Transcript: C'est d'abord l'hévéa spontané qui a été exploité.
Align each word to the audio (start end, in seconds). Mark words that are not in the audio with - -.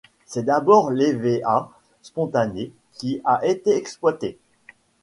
C'est 0.25 0.41
d'abord 0.41 0.89
l'hévéa 0.89 1.69
spontané 2.01 2.71
qui 2.93 3.21
a 3.23 3.45
été 3.45 3.69
exploité. 3.75 4.39